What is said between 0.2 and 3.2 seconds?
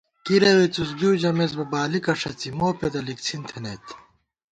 کِرَوےڅُس بؤ ژمېس بہ بالِکہ ݭڅی موپېدہ